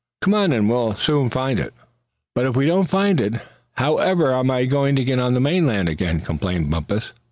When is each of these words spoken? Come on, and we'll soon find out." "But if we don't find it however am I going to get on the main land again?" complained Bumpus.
Come 0.23 0.33
on, 0.33 0.51
and 0.51 0.67
we'll 0.67 0.95
soon 0.95 1.29
find 1.29 1.59
out." 1.59 1.73
"But 2.33 2.47
if 2.47 2.55
we 2.55 2.65
don't 2.65 2.89
find 2.89 3.21
it 3.21 3.35
however 3.73 4.33
am 4.33 4.49
I 4.49 4.65
going 4.65 4.95
to 4.95 5.03
get 5.03 5.19
on 5.19 5.35
the 5.35 5.39
main 5.39 5.67
land 5.67 5.89
again?" 5.89 6.21
complained 6.21 6.71
Bumpus. 6.71 7.13